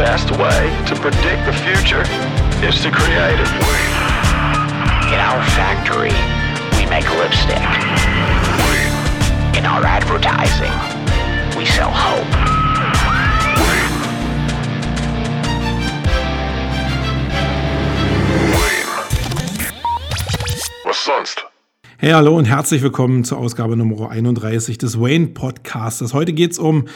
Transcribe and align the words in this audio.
best 0.00 0.30
way 0.30 0.62
to 0.86 0.94
predict 0.96 1.44
the 1.44 1.52
future 1.52 2.00
is 2.66 2.80
to 2.80 2.90
create 2.90 3.38
it. 3.38 3.50
In 5.12 5.20
our 5.20 5.44
factory, 5.50 6.16
we 6.78 6.88
make 6.88 7.04
lipstick. 7.20 7.60
In 9.58 9.66
our 9.66 9.84
advertising, 9.84 10.72
we 11.54 11.66
sell 11.66 11.90
hope. 11.92 12.26
Was 20.86 21.04
sonst? 21.04 21.44
Hey, 22.02 22.12
hallo 22.12 22.34
und 22.38 22.46
herzlich 22.46 22.80
willkommen 22.80 23.24
zur 23.24 23.36
Ausgabe 23.36 23.76
Nummer 23.76 24.08
31 24.08 24.78
des 24.78 24.98
Wayne 24.98 25.26
Podcasts. 25.26 26.14
Heute 26.14 26.32
geht 26.32 26.52
es 26.52 26.58
um 26.58 26.86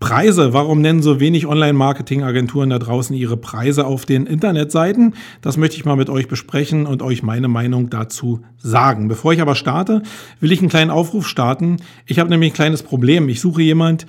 Preise. 0.00 0.52
Warum 0.52 0.80
nennen 0.80 1.02
so 1.02 1.20
wenig 1.20 1.46
Online-Marketing-Agenturen 1.46 2.70
da 2.70 2.78
draußen 2.78 3.16
ihre 3.16 3.36
Preise 3.36 3.86
auf 3.86 4.04
den 4.04 4.26
Internetseiten? 4.26 5.14
Das 5.40 5.56
möchte 5.56 5.76
ich 5.76 5.84
mal 5.84 5.96
mit 5.96 6.10
euch 6.10 6.28
besprechen 6.28 6.86
und 6.86 7.02
euch 7.02 7.22
meine 7.22 7.48
Meinung 7.48 7.90
dazu 7.90 8.40
sagen. 8.58 9.08
Bevor 9.08 9.32
ich 9.32 9.40
aber 9.40 9.54
starte, 9.54 10.02
will 10.40 10.52
ich 10.52 10.60
einen 10.60 10.68
kleinen 10.68 10.90
Aufruf 10.90 11.26
starten. 11.26 11.78
Ich 12.06 12.18
habe 12.18 12.30
nämlich 12.30 12.52
ein 12.52 12.56
kleines 12.56 12.82
Problem. 12.82 13.28
Ich 13.28 13.40
suche 13.40 13.62
jemand, 13.62 14.06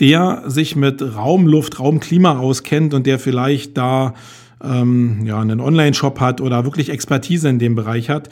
der 0.00 0.44
sich 0.46 0.76
mit 0.76 1.02
Raumluft, 1.02 1.80
Raumklima 1.80 2.38
auskennt 2.38 2.94
und 2.94 3.06
der 3.06 3.18
vielleicht 3.18 3.76
da 3.76 4.14
ähm, 4.62 5.24
ja, 5.24 5.40
einen 5.40 5.60
Online-Shop 5.60 6.20
hat 6.20 6.40
oder 6.40 6.64
wirklich 6.64 6.90
Expertise 6.90 7.48
in 7.48 7.58
dem 7.58 7.74
Bereich 7.74 8.10
hat. 8.10 8.28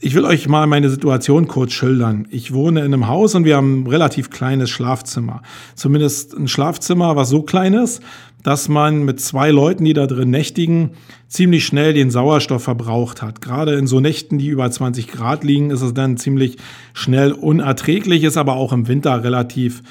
Ich 0.00 0.14
will 0.14 0.24
euch 0.24 0.48
mal 0.48 0.66
meine 0.66 0.90
Situation 0.90 1.46
kurz 1.48 1.72
schildern. 1.72 2.26
Ich 2.30 2.52
wohne 2.52 2.80
in 2.80 2.92
einem 2.92 3.06
Haus 3.08 3.34
und 3.34 3.44
wir 3.44 3.56
haben 3.56 3.82
ein 3.82 3.86
relativ 3.86 4.28
kleines 4.28 4.68
Schlafzimmer. 4.68 5.42
Zumindest 5.76 6.34
ein 6.34 6.48
Schlafzimmer, 6.48 7.16
was 7.16 7.30
so 7.30 7.42
klein 7.42 7.74
ist, 7.74 8.02
dass 8.42 8.68
man 8.68 9.04
mit 9.04 9.20
zwei 9.20 9.50
Leuten, 9.50 9.84
die 9.84 9.94
da 9.94 10.06
drin 10.06 10.30
nächtigen, 10.30 10.90
ziemlich 11.28 11.64
schnell 11.64 11.94
den 11.94 12.10
Sauerstoff 12.10 12.64
verbraucht 12.64 13.22
hat. 13.22 13.40
Gerade 13.40 13.74
in 13.74 13.86
so 13.86 14.00
Nächten, 14.00 14.36
die 14.36 14.48
über 14.48 14.70
20 14.70 15.08
Grad 15.08 15.44
liegen, 15.44 15.70
ist 15.70 15.80
es 15.80 15.94
dann 15.94 16.16
ziemlich 16.16 16.58
schnell 16.92 17.32
unerträglich, 17.32 18.24
ist 18.24 18.36
aber 18.36 18.56
auch 18.56 18.72
im 18.72 18.88
Winter 18.88 19.24
relativ 19.24 19.82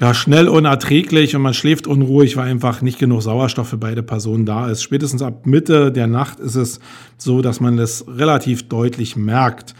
ja, 0.00 0.12
schnell 0.12 0.48
unerträglich 0.48 1.36
und 1.36 1.42
man 1.42 1.54
schläft 1.54 1.86
unruhig, 1.86 2.36
weil 2.36 2.48
einfach 2.48 2.82
nicht 2.82 2.98
genug 2.98 3.22
Sauerstoff 3.22 3.68
für 3.68 3.76
beide 3.76 4.02
Personen 4.02 4.44
da 4.44 4.68
ist. 4.68 4.82
Spätestens 4.82 5.22
ab 5.22 5.46
Mitte 5.46 5.92
der 5.92 6.08
Nacht 6.08 6.40
ist 6.40 6.56
es 6.56 6.80
so, 7.16 7.42
dass 7.42 7.60
man 7.60 7.76
das 7.76 8.04
relativ 8.08 8.68
deutlich 8.68 9.16
merkt. 9.16 9.74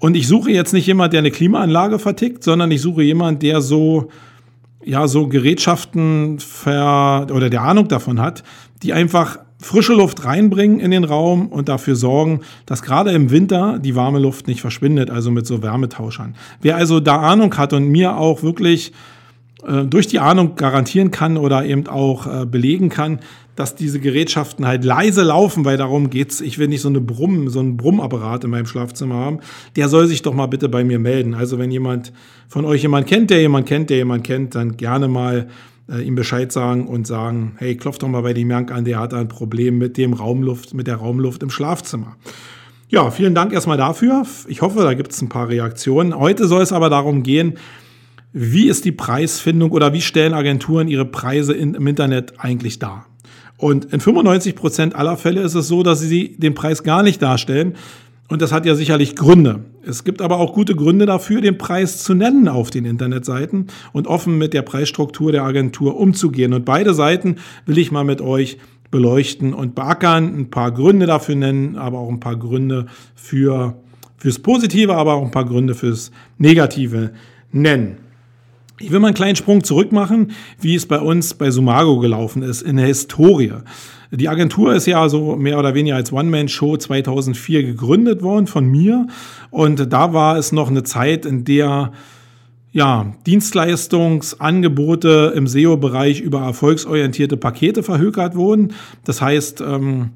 Und 0.00 0.16
ich 0.16 0.26
suche 0.26 0.50
jetzt 0.50 0.72
nicht 0.72 0.86
jemand, 0.86 1.12
der 1.12 1.18
eine 1.18 1.30
Klimaanlage 1.30 1.98
vertickt, 1.98 2.42
sondern 2.42 2.70
ich 2.70 2.80
suche 2.80 3.02
jemand, 3.02 3.42
der 3.42 3.60
so, 3.60 4.08
ja, 4.82 5.06
so 5.06 5.28
Gerätschaften 5.28 6.40
ver 6.40 7.28
oder 7.32 7.48
der 7.48 7.62
Ahnung 7.62 7.86
davon 7.86 8.20
hat, 8.20 8.42
die 8.82 8.92
einfach 8.92 9.38
frische 9.60 9.92
Luft 9.92 10.24
reinbringen 10.24 10.80
in 10.80 10.90
den 10.90 11.04
Raum 11.04 11.48
und 11.48 11.68
dafür 11.68 11.94
sorgen, 11.94 12.40
dass 12.66 12.82
gerade 12.82 13.12
im 13.12 13.30
Winter 13.30 13.78
die 13.78 13.94
warme 13.94 14.18
Luft 14.18 14.48
nicht 14.48 14.62
verschwindet, 14.62 15.10
also 15.10 15.30
mit 15.30 15.46
so 15.46 15.62
Wärmetauschern. 15.62 16.34
Wer 16.62 16.76
also 16.76 16.98
da 16.98 17.18
Ahnung 17.18 17.56
hat 17.56 17.74
und 17.74 17.88
mir 17.88 18.16
auch 18.16 18.42
wirklich 18.42 18.92
durch 19.62 20.06
die 20.06 20.18
Ahnung 20.18 20.54
garantieren 20.56 21.10
kann 21.10 21.36
oder 21.36 21.64
eben 21.64 21.86
auch 21.86 22.26
äh, 22.26 22.46
belegen 22.46 22.88
kann, 22.88 23.20
dass 23.56 23.74
diese 23.74 24.00
Gerätschaften 24.00 24.66
halt 24.66 24.84
leise 24.84 25.22
laufen, 25.22 25.66
weil 25.66 25.76
darum 25.76 26.08
geht's. 26.08 26.40
Ich 26.40 26.58
will 26.58 26.68
nicht 26.68 26.80
so 26.80 26.88
eine 26.88 27.00
Brumm, 27.00 27.50
so 27.50 27.60
einen 27.60 27.76
Brummapparat 27.76 28.44
in 28.44 28.50
meinem 28.50 28.66
Schlafzimmer 28.66 29.16
haben. 29.16 29.40
Der 29.76 29.88
soll 29.88 30.06
sich 30.06 30.22
doch 30.22 30.32
mal 30.32 30.46
bitte 30.46 30.70
bei 30.70 30.82
mir 30.82 30.98
melden. 30.98 31.34
Also 31.34 31.58
wenn 31.58 31.70
jemand 31.70 32.12
von 32.48 32.64
euch 32.64 32.82
jemand 32.82 33.06
kennt, 33.06 33.28
der 33.28 33.40
jemand 33.40 33.66
kennt, 33.66 33.90
der 33.90 33.98
jemand 33.98 34.24
kennt, 34.24 34.54
dann 34.54 34.78
gerne 34.78 35.08
mal 35.08 35.48
äh, 35.90 36.00
ihm 36.00 36.14
Bescheid 36.14 36.50
sagen 36.52 36.86
und 36.86 37.06
sagen, 37.06 37.52
hey, 37.58 37.76
klopf 37.76 37.98
doch 37.98 38.08
mal 38.08 38.22
bei 38.22 38.32
dem 38.32 38.50
Jank 38.50 38.70
an, 38.70 38.84
der 38.84 38.98
hat 38.98 39.12
ein 39.12 39.28
Problem 39.28 39.76
mit 39.76 39.98
dem 39.98 40.14
Raumluft, 40.14 40.72
mit 40.72 40.86
der 40.86 40.96
Raumluft 40.96 41.42
im 41.42 41.50
Schlafzimmer. 41.50 42.16
Ja, 42.88 43.10
vielen 43.10 43.34
Dank 43.34 43.52
erstmal 43.52 43.76
dafür. 43.76 44.24
Ich 44.48 44.62
hoffe, 44.62 44.80
da 44.82 44.94
gibt 44.94 45.12
es 45.12 45.22
ein 45.22 45.28
paar 45.28 45.48
Reaktionen. 45.48 46.18
Heute 46.18 46.46
soll 46.46 46.62
es 46.62 46.72
aber 46.72 46.90
darum 46.90 47.22
gehen, 47.22 47.54
wie 48.32 48.68
ist 48.68 48.84
die 48.84 48.92
Preisfindung 48.92 49.72
oder 49.72 49.92
wie 49.92 50.00
stellen 50.00 50.34
Agenturen 50.34 50.88
ihre 50.88 51.04
Preise 51.04 51.52
in, 51.52 51.74
im 51.74 51.86
Internet 51.86 52.34
eigentlich 52.38 52.78
dar? 52.78 53.06
Und 53.56 53.86
in 53.92 54.00
95 54.00 54.54
Prozent 54.54 54.94
aller 54.94 55.16
Fälle 55.16 55.42
ist 55.42 55.54
es 55.54 55.68
so, 55.68 55.82
dass 55.82 56.00
sie 56.00 56.36
den 56.38 56.54
Preis 56.54 56.82
gar 56.82 57.02
nicht 57.02 57.20
darstellen. 57.20 57.74
Und 58.28 58.40
das 58.40 58.52
hat 58.52 58.64
ja 58.64 58.74
sicherlich 58.74 59.16
Gründe. 59.16 59.64
Es 59.84 60.04
gibt 60.04 60.22
aber 60.22 60.38
auch 60.38 60.54
gute 60.54 60.76
Gründe 60.76 61.04
dafür, 61.04 61.40
den 61.40 61.58
Preis 61.58 62.02
zu 62.02 62.14
nennen 62.14 62.46
auf 62.48 62.70
den 62.70 62.84
Internetseiten 62.84 63.66
und 63.92 64.06
offen 64.06 64.38
mit 64.38 64.54
der 64.54 64.62
Preisstruktur 64.62 65.32
der 65.32 65.42
Agentur 65.42 65.98
umzugehen. 65.98 66.54
Und 66.54 66.64
beide 66.64 66.94
Seiten 66.94 67.36
will 67.66 67.76
ich 67.76 67.90
mal 67.90 68.04
mit 68.04 68.20
euch 68.20 68.58
beleuchten 68.90 69.52
und 69.52 69.74
beackern, 69.74 70.34
ein 70.36 70.50
paar 70.50 70.72
Gründe 70.72 71.06
dafür 71.06 71.34
nennen, 71.34 71.76
aber 71.76 71.98
auch 71.98 72.08
ein 72.08 72.20
paar 72.20 72.36
Gründe 72.36 72.86
für, 73.14 73.76
fürs 74.16 74.38
Positive, 74.38 74.94
aber 74.94 75.14
auch 75.14 75.24
ein 75.24 75.32
paar 75.32 75.44
Gründe 75.44 75.74
fürs 75.74 76.12
Negative 76.38 77.10
nennen. 77.52 78.09
Ich 78.82 78.90
will 78.90 78.98
mal 78.98 79.08
einen 79.08 79.14
kleinen 79.14 79.36
Sprung 79.36 79.62
zurück 79.62 79.92
machen, 79.92 80.32
wie 80.58 80.74
es 80.74 80.86
bei 80.86 80.98
uns 80.98 81.34
bei 81.34 81.50
Sumago 81.50 81.98
gelaufen 81.98 82.42
ist 82.42 82.62
in 82.62 82.78
der 82.78 82.86
Historie. 82.86 83.52
Die 84.10 84.30
Agentur 84.30 84.74
ist 84.74 84.86
ja 84.86 85.06
so 85.10 85.36
mehr 85.36 85.58
oder 85.58 85.74
weniger 85.74 85.96
als 85.96 86.14
One-Man-Show 86.14 86.78
2004 86.78 87.62
gegründet 87.62 88.22
worden 88.22 88.46
von 88.46 88.64
mir. 88.64 89.06
Und 89.50 89.92
da 89.92 90.14
war 90.14 90.38
es 90.38 90.52
noch 90.52 90.70
eine 90.70 90.82
Zeit, 90.82 91.26
in 91.26 91.44
der 91.44 91.92
ja, 92.72 93.12
Dienstleistungsangebote 93.26 95.34
im 95.36 95.46
SEO-Bereich 95.46 96.22
über 96.22 96.40
erfolgsorientierte 96.40 97.36
Pakete 97.36 97.82
verhökert 97.82 98.34
wurden. 98.34 98.72
Das 99.04 99.20
heißt, 99.20 99.60
ähm, 99.60 100.12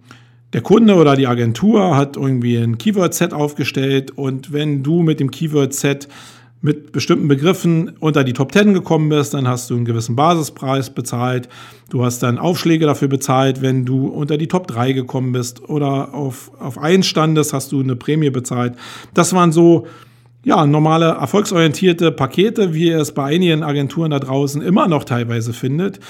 der 0.55 0.63
Kunde 0.63 0.95
oder 0.95 1.17
die 1.17 1.27
Agentur 1.27 1.97
hat 1.97 2.17
irgendwie 2.17 2.57
ein 2.57 2.79
Keyword-Set 2.79 3.35
aufgestellt 3.35 4.13
und 4.13 4.55
wenn 4.55 4.83
du 4.83 5.03
mit 5.03 5.21
dem 5.21 5.31
Keyword-Set 5.31 6.09
mit 6.65 6.93
bestimmten 6.93 7.29
Begriffen 7.29 7.91
unter 8.01 8.25
die 8.25 8.33
Top 8.33 8.51
10 8.53 8.73
gekommen 8.73 9.11
bist, 9.11 9.35
dann 9.35 9.47
hast 9.47 9.69
du 9.69 9.77
einen 9.77 9.85
gewissen 9.85 10.17
Basispreis 10.17 10.89
bezahlt. 10.89 11.47
Du 11.91 12.03
hast 12.03 12.23
dann 12.23 12.39
Aufschläge 12.39 12.87
dafür 12.87 13.09
bezahlt, 13.09 13.61
wenn 13.61 13.85
du 13.85 14.07
unter 14.07 14.39
die 14.39 14.49
Top 14.49 14.67
3 14.69 14.93
gekommen 14.93 15.33
bist 15.33 15.69
oder 15.69 16.15
auf, 16.15 16.51
auf 16.59 16.79
einen 16.79 17.03
standest, 17.03 17.53
hast 17.53 17.71
du 17.73 17.81
eine 17.81 17.97
Prämie 17.97 18.31
bezahlt. 18.31 18.77
Das 19.13 19.35
waren 19.35 19.53
so, 19.53 19.87
ja, 20.43 20.65
normale 20.65 21.09
erfolgsorientierte 21.09 22.11
Pakete, 22.13 22.73
wie 22.73 22.87
ihr 22.87 22.99
es 22.99 23.13
bei 23.13 23.25
einigen 23.25 23.63
Agenturen 23.63 24.11
da 24.11 24.19
draußen 24.19 24.63
immer 24.63 24.89
noch 24.89 25.05
teilweise 25.05 25.53
findet. 25.53 26.01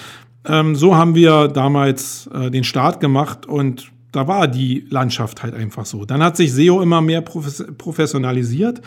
Ähm, 0.47 0.77
so 0.77 0.95
haben 0.95 1.17
wir 1.17 1.49
damals 1.49 2.31
äh, 2.33 2.53
den 2.53 2.63
Start 2.63 3.01
gemacht 3.01 3.45
und 3.45 3.91
da 4.13 4.29
war 4.29 4.47
die 4.47 4.87
Landschaft 4.89 5.43
halt 5.43 5.55
einfach 5.55 5.85
so. 5.85 6.05
Dann 6.05 6.23
hat 6.23 6.37
sich 6.37 6.53
SEO 6.53 6.81
immer 6.81 7.01
mehr 7.01 7.23
professionalisiert. 7.23 8.83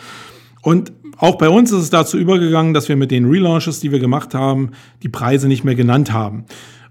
Und 0.62 0.92
auch 1.18 1.36
bei 1.36 1.48
uns 1.48 1.72
ist 1.72 1.82
es 1.82 1.90
dazu 1.90 2.16
übergegangen, 2.16 2.74
dass 2.74 2.88
wir 2.88 2.96
mit 2.96 3.10
den 3.10 3.26
Relaunches, 3.26 3.80
die 3.80 3.92
wir 3.92 3.98
gemacht 3.98 4.34
haben, 4.34 4.70
die 5.02 5.08
Preise 5.08 5.48
nicht 5.48 5.64
mehr 5.64 5.74
genannt 5.74 6.12
haben. 6.12 6.44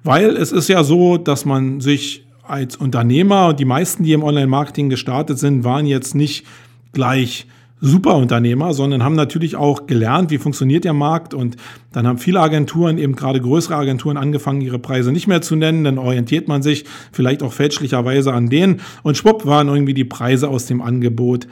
Weil 0.04 0.36
es 0.38 0.52
ist 0.52 0.68
ja 0.68 0.84
so, 0.84 1.18
dass 1.18 1.46
man 1.46 1.82
sich 1.82 2.26
als 2.44 2.76
Unternehmer 2.76 3.48
und 3.48 3.60
die 3.60 3.66
meisten, 3.66 4.04
die 4.04 4.14
im 4.14 4.24
Online-Marketing 4.24 4.90
gestartet 4.90 5.40
sind, 5.40 5.64
waren 5.64 5.86
jetzt 5.86 6.14
nicht 6.14 6.46
gleich 6.94 7.48
Superunternehmer, 7.80 8.74
sondern 8.74 9.04
haben 9.04 9.16
natürlich 9.16 9.56
auch 9.56 9.86
gelernt, 9.86 10.32
wie 10.32 10.40
funktioniert 10.40 10.84
der 10.84 10.94
Markt. 10.94 11.34
Und 11.34 11.58
dann 11.92 12.08
haben 12.08 12.18
viele 12.18 12.40
Agenturen, 12.40 12.98
eben 12.98 13.16
gerade 13.16 13.40
größere 13.40 13.76
Agenturen, 13.76 14.18
angefangen, 14.18 14.62
ihre 14.62 14.80
Preise 14.80 15.12
nicht 15.12 15.28
mehr 15.28 15.42
zu 15.42 15.56
nennen. 15.56 15.84
Dann 15.84 15.98
orientiert 15.98 16.48
man 16.48 16.64
sich 16.64 16.86
vielleicht 17.12 17.44
auch 17.44 17.54
fälschlicherweise 17.54 18.34
an 18.34 18.50
denen. 18.50 18.82
Und 19.04 19.16
schwupp 19.16 19.46
waren 19.46 19.68
irgendwie 19.68 19.94
die 19.94 20.06
Preise 20.06 20.50
aus 20.50 20.66
dem 20.66 20.82
Angebot 20.82 21.48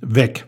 weg. 0.00 0.46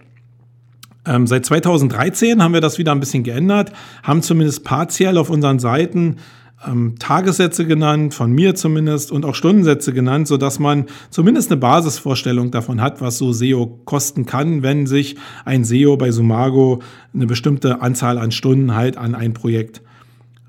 Ähm, 1.10 1.26
seit 1.26 1.44
2013 1.44 2.40
haben 2.40 2.54
wir 2.54 2.60
das 2.60 2.78
wieder 2.78 2.92
ein 2.92 3.00
bisschen 3.00 3.24
geändert, 3.24 3.72
haben 4.04 4.22
zumindest 4.22 4.62
partiell 4.62 5.18
auf 5.18 5.28
unseren 5.28 5.58
Seiten 5.58 6.16
ähm, 6.64 6.94
Tagessätze 7.00 7.66
genannt, 7.66 8.14
von 8.14 8.30
mir 8.30 8.54
zumindest, 8.54 9.10
und 9.10 9.24
auch 9.24 9.34
Stundensätze 9.34 9.92
genannt, 9.92 10.28
sodass 10.28 10.60
man 10.60 10.86
zumindest 11.10 11.50
eine 11.50 11.58
Basisvorstellung 11.58 12.52
davon 12.52 12.80
hat, 12.80 13.00
was 13.00 13.18
so 13.18 13.32
SEO 13.32 13.80
kosten 13.84 14.24
kann, 14.24 14.62
wenn 14.62 14.86
sich 14.86 15.16
ein 15.44 15.64
SEO 15.64 15.96
bei 15.96 16.12
Sumago 16.12 16.80
eine 17.12 17.26
bestimmte 17.26 17.82
Anzahl 17.82 18.16
an 18.16 18.30
Stunden 18.30 18.76
halt 18.76 18.96
an 18.96 19.16
ein 19.16 19.34
Projekt 19.34 19.82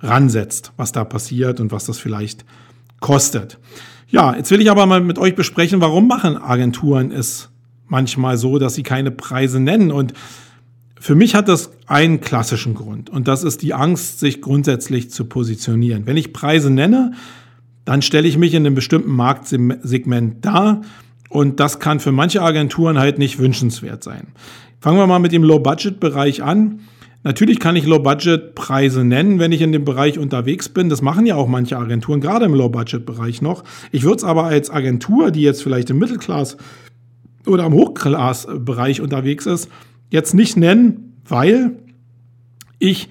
ransetzt, 0.01 0.73
was 0.77 0.91
da 0.91 1.05
passiert 1.05 1.59
und 1.59 1.71
was 1.71 1.85
das 1.85 1.97
vielleicht 1.97 2.45
kostet. 2.99 3.57
Ja, 4.09 4.35
jetzt 4.35 4.51
will 4.51 4.61
ich 4.61 4.69
aber 4.69 4.85
mal 4.85 5.01
mit 5.01 5.17
euch 5.17 5.33
besprechen, 5.33 5.81
warum 5.81 6.07
machen 6.07 6.37
Agenturen 6.37 7.11
es 7.11 7.49
manchmal 7.87 8.37
so, 8.37 8.59
dass 8.59 8.75
sie 8.75 8.83
keine 8.83 9.09
Preise 9.09 9.59
nennen. 9.59 9.91
Und 9.91 10.13
für 11.01 11.15
mich 11.15 11.33
hat 11.33 11.47
das 11.47 11.71
einen 11.87 12.21
klassischen 12.21 12.75
Grund. 12.75 13.09
Und 13.09 13.27
das 13.27 13.43
ist 13.43 13.63
die 13.63 13.73
Angst, 13.73 14.19
sich 14.19 14.39
grundsätzlich 14.39 15.09
zu 15.09 15.25
positionieren. 15.25 16.05
Wenn 16.05 16.15
ich 16.15 16.31
Preise 16.31 16.69
nenne, 16.69 17.13
dann 17.85 18.03
stelle 18.03 18.27
ich 18.27 18.37
mich 18.37 18.53
in 18.53 18.67
einem 18.67 18.75
bestimmten 18.75 19.11
Marktsegment 19.11 20.45
dar. 20.45 20.81
Und 21.27 21.59
das 21.59 21.79
kann 21.79 21.99
für 21.99 22.11
manche 22.11 22.43
Agenturen 22.43 22.99
halt 22.99 23.17
nicht 23.17 23.39
wünschenswert 23.39 24.03
sein. 24.03 24.27
Fangen 24.79 24.99
wir 24.99 25.07
mal 25.07 25.17
mit 25.17 25.31
dem 25.31 25.43
Low-Budget-Bereich 25.43 26.43
an. 26.43 26.81
Natürlich 27.23 27.59
kann 27.59 27.75
ich 27.75 27.87
Low-Budget-Preise 27.87 29.03
nennen, 29.03 29.39
wenn 29.39 29.51
ich 29.51 29.61
in 29.61 29.71
dem 29.71 29.85
Bereich 29.85 30.19
unterwegs 30.19 30.69
bin. 30.69 30.89
Das 30.89 31.01
machen 31.01 31.25
ja 31.25 31.33
auch 31.33 31.47
manche 31.47 31.77
Agenturen, 31.77 32.21
gerade 32.21 32.45
im 32.45 32.53
Low-Budget-Bereich 32.53 33.41
noch. 33.41 33.63
Ich 33.91 34.03
würde 34.03 34.17
es 34.17 34.23
aber 34.23 34.43
als 34.43 34.69
Agentur, 34.69 35.31
die 35.31 35.41
jetzt 35.41 35.63
vielleicht 35.63 35.89
im 35.89 35.97
Mittelklass- 35.97 36.57
oder 37.47 37.65
im 37.65 37.73
Hochklass-Bereich 37.73 39.01
unterwegs 39.01 39.47
ist, 39.47 39.67
jetzt 40.11 40.35
nicht 40.35 40.55
nennen, 40.57 41.15
weil 41.27 41.71
ich 42.77 43.09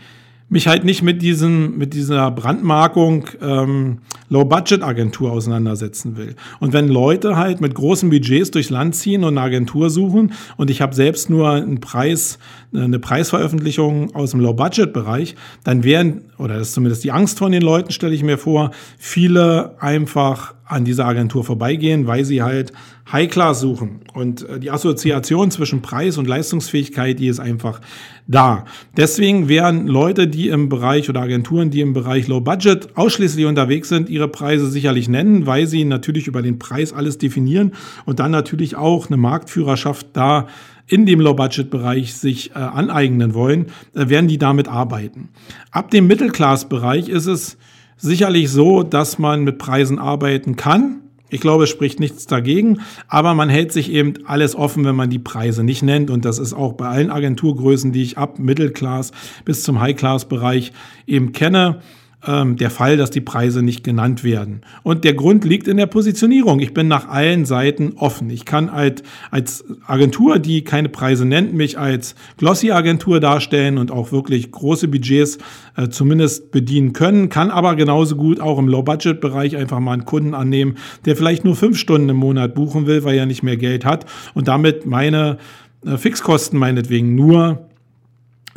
mich 0.50 0.66
halt 0.66 0.84
nicht 0.84 1.02
mit 1.02 1.22
diesem, 1.22 1.78
mit 1.78 1.94
dieser 1.94 2.30
Brandmarkung 2.32 3.24
ähm, 3.40 3.98
Low-Budget-Agentur 4.28 5.30
auseinandersetzen 5.30 6.16
will. 6.16 6.34
Und 6.58 6.72
wenn 6.72 6.88
Leute 6.88 7.36
halt 7.36 7.60
mit 7.60 7.74
großen 7.74 8.10
Budgets 8.10 8.50
durchs 8.50 8.68
Land 8.68 8.96
ziehen 8.96 9.22
und 9.22 9.38
eine 9.38 9.46
Agentur 9.46 9.90
suchen 9.90 10.32
und 10.56 10.68
ich 10.68 10.82
habe 10.82 10.92
selbst 10.92 11.30
nur 11.30 11.50
einen 11.50 11.80
Preis, 11.80 12.40
eine 12.74 12.98
Preisveröffentlichung 12.98 14.12
aus 14.16 14.32
dem 14.32 14.40
Low-Budget-Bereich, 14.40 15.36
dann 15.62 15.84
wären, 15.84 16.22
oder 16.36 16.58
das 16.58 16.68
ist 16.68 16.74
zumindest 16.74 17.04
die 17.04 17.12
Angst 17.12 17.38
von 17.38 17.52
den 17.52 17.62
Leuten, 17.62 17.92
stelle 17.92 18.14
ich 18.14 18.24
mir 18.24 18.36
vor, 18.36 18.72
viele 18.98 19.80
einfach 19.80 20.54
an 20.70 20.84
dieser 20.84 21.04
Agentur 21.04 21.42
vorbeigehen, 21.42 22.06
weil 22.06 22.24
sie 22.24 22.42
halt 22.42 22.72
High-Class 23.10 23.60
suchen. 23.60 24.02
Und 24.14 24.48
äh, 24.48 24.60
die 24.60 24.70
Assoziation 24.70 25.50
zwischen 25.50 25.82
Preis 25.82 26.16
und 26.16 26.28
Leistungsfähigkeit, 26.28 27.18
die 27.18 27.26
ist 27.26 27.40
einfach 27.40 27.80
da. 28.28 28.64
Deswegen 28.96 29.48
wären 29.48 29.88
Leute, 29.88 30.28
die 30.28 30.48
im 30.48 30.68
Bereich 30.68 31.08
oder 31.08 31.22
Agenturen, 31.22 31.70
die 31.70 31.80
im 31.80 31.92
Bereich 31.92 32.28
Low 32.28 32.40
Budget 32.40 32.96
ausschließlich 32.96 33.46
unterwegs 33.46 33.88
sind, 33.88 34.08
ihre 34.08 34.28
Preise 34.28 34.70
sicherlich 34.70 35.08
nennen, 35.08 35.46
weil 35.46 35.66
sie 35.66 35.84
natürlich 35.84 36.28
über 36.28 36.40
den 36.40 36.60
Preis 36.60 36.92
alles 36.92 37.18
definieren 37.18 37.72
und 38.06 38.20
dann 38.20 38.30
natürlich 38.30 38.76
auch 38.76 39.08
eine 39.08 39.16
Marktführerschaft 39.16 40.08
da 40.12 40.46
in 40.86 41.06
dem 41.06 41.20
Low-Budget-Bereich 41.20 42.14
sich 42.14 42.50
äh, 42.50 42.58
aneignen 42.58 43.34
wollen, 43.34 43.66
äh, 43.94 44.08
werden 44.08 44.28
die 44.28 44.38
damit 44.38 44.68
arbeiten. 44.68 45.30
Ab 45.72 45.90
dem 45.90 46.06
Mittelklass-Bereich 46.06 47.08
ist 47.08 47.26
es 47.26 47.58
sicherlich 48.00 48.50
so, 48.50 48.82
dass 48.82 49.18
man 49.18 49.44
mit 49.44 49.58
Preisen 49.58 49.98
arbeiten 49.98 50.56
kann. 50.56 51.02
Ich 51.32 51.40
glaube, 51.40 51.64
es 51.64 51.70
spricht 51.70 52.00
nichts 52.00 52.26
dagegen, 52.26 52.80
aber 53.06 53.34
man 53.34 53.48
hält 53.48 53.72
sich 53.72 53.92
eben 53.92 54.14
alles 54.26 54.56
offen, 54.56 54.84
wenn 54.84 54.96
man 54.96 55.10
die 55.10 55.20
Preise 55.20 55.62
nicht 55.62 55.82
nennt. 55.82 56.10
Und 56.10 56.24
das 56.24 56.38
ist 56.40 56.52
auch 56.52 56.72
bei 56.72 56.88
allen 56.88 57.10
Agenturgrößen, 57.10 57.92
die 57.92 58.02
ich 58.02 58.18
ab 58.18 58.40
Mittelklass 58.40 59.12
bis 59.44 59.62
zum 59.62 59.80
High-Class-Bereich 59.80 60.72
eben 61.06 61.32
kenne 61.32 61.80
ähm, 62.26 62.56
der 62.56 62.70
Fall, 62.70 62.96
dass 62.96 63.10
die 63.10 63.20
Preise 63.20 63.62
nicht 63.62 63.82
genannt 63.82 64.24
werden. 64.24 64.60
Und 64.82 65.04
der 65.04 65.14
Grund 65.14 65.44
liegt 65.44 65.68
in 65.68 65.76
der 65.76 65.86
Positionierung. 65.86 66.60
Ich 66.60 66.74
bin 66.74 66.88
nach 66.88 67.08
allen 67.08 67.44
Seiten 67.44 67.94
offen. 67.96 68.30
Ich 68.30 68.44
kann 68.44 68.72
halt 68.72 69.02
als 69.30 69.64
Agentur, 69.86 70.38
die 70.38 70.62
keine 70.62 70.88
Preise 70.88 71.24
nennt, 71.24 71.54
mich 71.54 71.78
als 71.78 72.14
Glossy-Agentur 72.36 73.20
darstellen 73.20 73.78
und 73.78 73.90
auch 73.90 74.12
wirklich 74.12 74.50
große 74.50 74.88
Budgets 74.88 75.38
äh, 75.76 75.88
zumindest 75.88 76.50
bedienen 76.50 76.92
können, 76.92 77.28
kann 77.28 77.50
aber 77.50 77.74
genauso 77.74 78.16
gut 78.16 78.40
auch 78.40 78.58
im 78.58 78.68
Low-Budget-Bereich 78.68 79.56
einfach 79.56 79.80
mal 79.80 79.92
einen 79.92 80.04
Kunden 80.04 80.34
annehmen, 80.34 80.76
der 81.06 81.16
vielleicht 81.16 81.44
nur 81.44 81.56
fünf 81.56 81.78
Stunden 81.78 82.10
im 82.10 82.16
Monat 82.16 82.54
buchen 82.54 82.86
will, 82.86 83.04
weil 83.04 83.16
er 83.16 83.26
nicht 83.26 83.42
mehr 83.42 83.56
Geld 83.56 83.84
hat 83.84 84.06
und 84.34 84.48
damit 84.48 84.84
meine 84.84 85.38
äh, 85.86 85.96
Fixkosten 85.96 86.58
meinetwegen 86.58 87.14
nur 87.14 87.69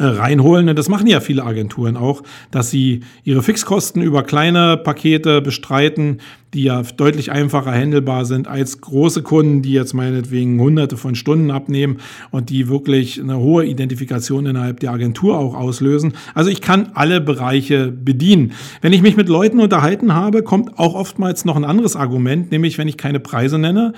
reinholen. 0.08 0.70
Und 0.70 0.78
das 0.78 0.90
machen 0.90 1.08
ja 1.08 1.20
viele 1.20 1.44
Agenturen 1.44 1.98
auch, 1.98 2.24
dass 2.52 2.70
sie 2.70 3.02
ihre 3.24 3.44
Fixkosten 3.44 4.02
über 4.02 4.24
kleine 4.24 4.78
Pakete 4.78 5.42
bestreiten, 5.42 6.20
die 6.54 6.64
ja 6.64 6.84
deutlich 6.84 7.32
einfacher 7.32 7.72
handelbar 7.72 8.26
sind 8.26 8.48
als 8.48 8.80
große 8.80 9.24
Kunden, 9.24 9.62
die 9.62 9.74
jetzt 9.74 9.94
meinetwegen 9.94 10.60
hunderte 10.60 10.98
von 10.98 11.16
Stunden 11.16 11.52
abnehmen 11.52 11.98
und 12.32 12.50
die 12.50 12.70
wirklich 12.70 13.20
eine 13.20 13.40
hohe 13.40 13.66
Identifikation 13.66 14.46
innerhalb 14.46 14.80
der 14.80 14.92
Agentur 14.92 15.38
auch 15.38 15.56
auslösen. 15.56 16.14
Also 16.36 16.50
ich 16.50 16.62
kann 16.62 16.92
alle 16.94 17.22
Bereiche 17.22 17.92
bedienen. 17.92 18.54
Wenn 18.82 18.94
ich 18.94 19.02
mich 19.02 19.18
mit 19.18 19.30
Leuten 19.30 19.60
unterhalten 19.60 20.14
habe, 20.14 20.44
kommt 20.44 20.78
auch 20.78 20.94
oftmals 20.94 21.46
noch 21.46 21.56
ein 21.56 21.66
anderes 21.66 21.96
Argument, 21.96 22.52
nämlich 22.52 22.78
wenn 22.78 22.88
ich 22.88 22.98
keine 22.98 23.20
Preise 23.20 23.58
nenne, 23.58 23.94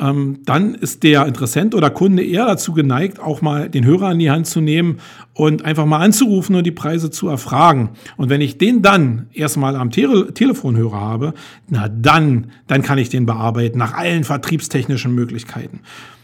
dann 0.00 0.74
ist 0.76 1.02
der 1.02 1.26
Interessent 1.26 1.74
oder 1.74 1.90
Kunde 1.90 2.24
eher 2.24 2.46
dazu 2.46 2.72
geneigt, 2.72 3.20
auch 3.20 3.42
mal 3.42 3.68
den 3.68 3.84
Hörer 3.84 4.12
in 4.12 4.18
die 4.18 4.30
Hand 4.30 4.46
zu 4.46 4.62
nehmen 4.62 4.98
und 5.34 5.64
einfach 5.66 5.84
mal 5.84 5.98
anzurufen 5.98 6.56
und 6.56 6.64
die 6.64 6.70
Preise 6.70 7.10
zu 7.10 7.28
erfragen. 7.28 7.90
Und 8.16 8.30
wenn 8.30 8.40
ich 8.40 8.56
den 8.56 8.80
dann 8.80 9.26
erstmal 9.32 9.76
am 9.76 9.90
Tele 9.90 10.32
Telefonhörer 10.32 10.98
habe, 10.98 11.34
na 11.68 11.88
dann, 11.88 12.46
dann 12.66 12.80
kann 12.80 12.96
ich 12.96 13.10
den 13.10 13.26
bearbeiten 13.26 13.78
nach 13.78 13.92
allen 13.92 14.24
vertriebstechnischen 14.24 15.14
Möglichkeiten. 15.14 15.80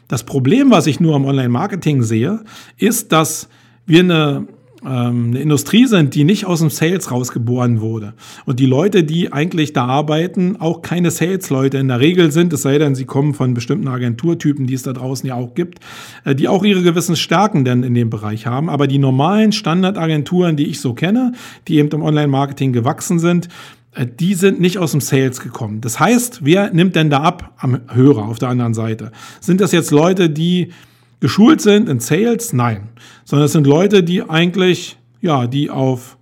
Das 0.09 0.25
Problem, 0.25 0.71
was 0.71 0.87
ich 0.87 0.99
nur 0.99 1.15
im 1.15 1.27
Online-Marketing 1.27 2.03
sehe, 2.03 2.45
ist, 2.79 3.13
dass 3.13 3.49
wir 3.85 4.01
eine 4.01 4.47
ähm, 4.85 5.29
eine 5.29 5.41
Industrie 5.41 5.87
sind, 5.87 6.15
die 6.15 6.25
nicht 6.25 6.47
aus 6.47 6.61
dem 6.61 6.71
Sales 6.71 7.11
rausgeboren 7.11 7.81
wurde. 7.81 8.15
Und 8.45 8.61
die 8.61 8.67
Leute, 8.67 9.05
die 9.05 9.33
eigentlich 9.33 9.73
da 9.73 9.87
arbeiten, 9.87 10.57
auch 10.59 10.83
keine 10.83 11.11
Sales-Leute 11.11 11.79
in 11.79 11.89
der 11.89 12.01
Regel 12.01 12.33
sind, 12.33 12.53
es 12.53 12.63
sei 12.63 12.79
denn, 12.79 12.95
sie 12.95 13.05
kommen 13.05 13.35
von 13.35 13.55
bestimmten 13.55 13.89
Agenturtypen, 13.89 14.67
die 14.67 14.75
es 14.75 14.83
da 14.83 14.93
draußen 14.93 15.27
ja 15.29 15.35
auch 15.35 15.55
gibt, 15.55 15.81
äh, 16.25 16.35
die 16.35 16.49
auch 16.49 16.65
ihre 16.65 16.83
gewissen 16.83 17.17
Stärken 17.17 17.65
denn 17.65 17.83
in 17.83 17.95
dem 17.95 18.11
Bereich 18.11 18.47
haben. 18.47 18.69
Aber 18.69 18.87
die 18.87 18.99
normalen 18.99 19.53
Standardagenturen, 19.53 20.57
die 20.57 20.67
ich 20.67 20.81
so 20.81 20.95
kenne, 20.95 21.33
die 21.69 21.77
eben 21.77 21.89
im 21.91 22.03
Online-Marketing 22.03 22.73
gewachsen 22.73 23.19
sind, 23.19 23.49
äh, 23.95 24.07
die 24.07 24.35
sind 24.35 24.61
nicht 24.61 24.79
aus 24.79 24.93
dem 24.93 25.01
Sales 25.01 25.41
gekommen. 25.41 25.81
Das 25.81 25.99
heißt, 25.99 26.45
wer 26.45 26.73
nimmt 26.73 26.97
denn 26.97 27.11
da 27.11 27.23
ab 27.23 27.55
am 27.59 27.81
Hörer 27.93 28.27
auf 28.27 28.39
der 28.39 28.51
anderen 28.51 28.75
Seite? 28.75 29.13
Sind 29.41 29.61
das 29.61 29.73
jetzt 29.73 29.91
Leute, 29.91 30.31
die 30.31 30.73
geschult 31.21 31.61
sind 31.61 31.89
in 31.89 32.01
Sales? 32.01 32.53
Nein. 32.53 32.89
Sondern 33.25 33.47
es 33.47 33.53
sind 33.53 33.67
Leute, 33.67 34.03
die 34.03 34.23
eigentlich, 34.23 34.99
ja, 35.21 35.47
die 35.47 35.71
auf 35.71 36.17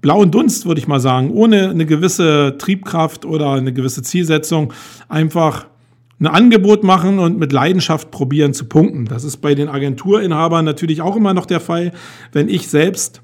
blauen 0.00 0.30
Dunst, 0.30 0.66
würde 0.66 0.80
ich 0.80 0.88
mal 0.88 1.00
sagen, 1.00 1.30
ohne 1.30 1.70
eine 1.70 1.86
gewisse 1.86 2.56
Triebkraft 2.58 3.24
oder 3.24 3.52
eine 3.52 3.72
gewisse 3.72 4.02
Zielsetzung 4.02 4.72
einfach 5.08 5.66
ein 6.18 6.26
Angebot 6.26 6.84
machen 6.84 7.18
und 7.18 7.38
mit 7.38 7.52
Leidenschaft 7.52 8.10
probieren 8.10 8.52
zu 8.52 8.66
punkten. 8.66 9.06
Das 9.06 9.24
ist 9.24 9.38
bei 9.38 9.54
den 9.54 9.68
Agenturinhabern 9.68 10.64
natürlich 10.64 11.00
auch 11.00 11.16
immer 11.16 11.32
noch 11.32 11.46
der 11.46 11.60
Fall. 11.60 11.92
Wenn 12.32 12.48
ich 12.48 12.68
selbst 12.68 13.22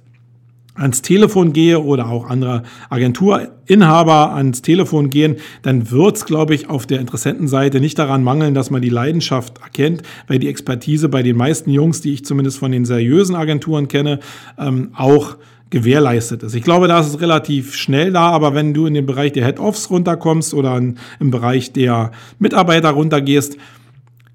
ans 0.77 1.03
Telefon 1.03 1.53
gehe 1.53 1.81
oder 1.81 2.09
auch 2.09 2.29
andere 2.29 2.63
Agenturinhaber 2.91 4.35
ans 4.35 4.63
Telefon 4.63 5.11
gehen, 5.11 5.37
dann 5.63 5.91
wird 5.91 6.17
es, 6.17 6.25
glaube 6.25 6.55
ich, 6.55 6.69
auf 6.69 6.87
der 6.87 7.01
Interessentenseite 7.01 7.81
nicht 7.81 7.99
daran 7.99 8.23
mangeln, 8.23 8.55
dass 8.55 8.71
man 8.71 8.83
die 8.83 8.89
Leidenschaft 8.89 9.59
erkennt, 9.63 10.03
weil 10.27 10.39
die 10.39 10.49
Expertise 10.49 11.09
bei 11.09 11.23
den 11.23 11.37
meisten 11.37 11.71
Jungs, 11.71 12.01
die 12.01 12.13
ich 12.13 12.25
zumindest 12.25 12.59
von 12.59 12.73
den 12.73 12.85
seriösen 12.85 13.37
Agenturen 13.37 13.89
kenne, 13.89 14.21
ähm, 14.59 14.91
auch 14.95 15.37
gewährleistet 15.71 16.43
ist. 16.43 16.55
Ich 16.55 16.63
glaube, 16.63 16.87
da 16.87 17.01
ist 17.01 17.09
es 17.09 17.21
relativ 17.21 17.75
schnell 17.75 18.13
da, 18.13 18.31
aber 18.31 18.55
wenn 18.55 18.73
du 18.73 18.87
in 18.87 18.95
den 18.95 19.07
Bereich 19.07 19.33
der 19.33 19.45
Head-Offs 19.45 19.91
runterkommst 19.91 20.55
oder 20.55 20.77
im 20.77 21.31
Bereich 21.31 21.73
der 21.73 22.13
Mitarbeiter 22.39 22.91
runtergehst, 22.91 23.57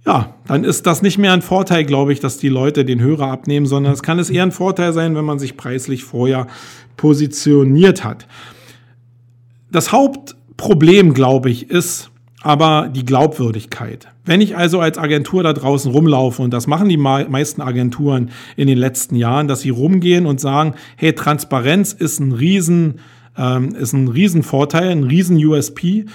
ja, 0.06 0.34
dann 0.48 0.64
ist 0.64 0.88
das 0.88 1.02
nicht 1.02 1.18
mehr 1.18 1.34
ein 1.34 1.44
Vorteil, 1.44 1.86
glaube 1.86 2.12
ich, 2.12 2.20
dass 2.20 2.38
die 2.38 2.50
Leute 2.50 2.86
den 2.86 3.02
Hörer 3.02 3.28
abnehmen, 3.32 3.66
sondern 3.66 3.94
es 3.94 4.02
kann 4.02 4.18
es 4.18 4.30
eher 4.30 4.44
ein 4.44 4.52
Vorteil 4.52 4.94
sein, 4.94 5.16
wenn 5.16 5.26
man 5.26 5.38
sich 5.38 5.58
preislich 5.58 6.04
vorher 6.04 6.48
positioniert 6.98 8.04
hat. 8.04 8.28
Das 9.72 9.92
Hauptproblem, 9.92 11.14
glaube 11.14 11.50
ich, 11.50 11.70
ist 11.70 12.10
aber 12.42 12.90
die 12.94 13.06
Glaubwürdigkeit. 13.06 14.08
Wenn 14.26 14.42
ich 14.42 14.58
also 14.58 14.80
als 14.80 14.98
Agentur 14.98 15.44
da 15.44 15.54
draußen 15.54 15.92
rumlaufe, 15.92 16.42
und 16.42 16.52
das 16.52 16.66
machen 16.66 16.90
die 16.90 16.98
meisten 16.98 17.62
Agenturen 17.62 18.32
in 18.56 18.68
den 18.68 18.78
letzten 18.78 19.16
Jahren, 19.16 19.48
dass 19.48 19.62
sie 19.62 19.70
rumgehen 19.70 20.26
und 20.26 20.40
sagen, 20.40 20.74
hey, 20.96 21.14
Transparenz 21.14 21.94
ist 21.94 22.20
ein 22.20 22.32
riesen, 22.32 23.00
ähm, 23.38 23.76
ist 23.76 23.94
ein 23.94 24.08
Riesenvorteil, 24.08 24.90
ein 24.90 25.04
riesen 25.04 25.38
USP. 25.38 26.06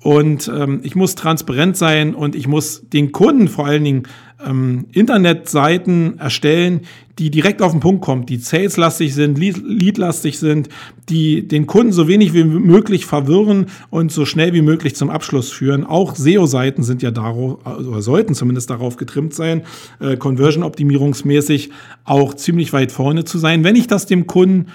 Und 0.00 0.48
ähm, 0.54 0.80
ich 0.84 0.94
muss 0.94 1.14
transparent 1.16 1.76
sein 1.76 2.14
und 2.14 2.36
ich 2.36 2.46
muss 2.46 2.88
den 2.88 3.10
Kunden 3.10 3.48
vor 3.48 3.66
allen 3.66 3.82
Dingen 3.82 4.02
ähm, 4.44 4.86
Internetseiten 4.92 6.18
erstellen, 6.18 6.82
die 7.18 7.30
direkt 7.30 7.62
auf 7.62 7.72
den 7.72 7.80
Punkt 7.80 8.02
kommen, 8.02 8.26
die 8.26 8.36
saleslastig 8.36 9.14
sind, 9.14 9.38
leadlastig 9.38 10.38
sind, 10.38 10.68
die 11.08 11.48
den 11.48 11.66
Kunden 11.66 11.92
so 11.92 12.08
wenig 12.08 12.34
wie 12.34 12.44
möglich 12.44 13.06
verwirren 13.06 13.66
und 13.88 14.12
so 14.12 14.26
schnell 14.26 14.52
wie 14.52 14.60
möglich 14.60 14.94
zum 14.94 15.08
Abschluss 15.08 15.50
führen. 15.50 15.84
Auch 15.84 16.14
SEO-Seiten 16.14 16.82
sind 16.82 17.02
ja 17.02 17.10
darauf, 17.10 17.64
oder 17.64 18.02
sollten 18.02 18.34
zumindest 18.34 18.68
darauf 18.68 18.98
getrimmt 18.98 19.32
sein, 19.32 19.62
äh, 19.98 20.16
Conversion-optimierungsmäßig 20.16 21.70
auch 22.04 22.34
ziemlich 22.34 22.72
weit 22.74 22.92
vorne 22.92 23.24
zu 23.24 23.38
sein. 23.38 23.64
Wenn 23.64 23.76
ich 23.76 23.86
das 23.86 24.06
dem 24.06 24.26
Kunden 24.26 24.66